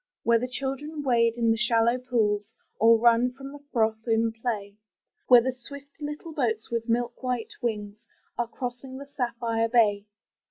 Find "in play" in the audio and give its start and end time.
4.07-4.77